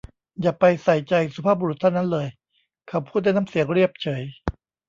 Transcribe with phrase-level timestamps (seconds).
[0.41, 2.27] อย่าไปใส่ใจสุภาพบุรุษท่านนั้นเลย
[2.87, 4.23] เขาพูดด้วยน้ำเสียงเรียบเฉย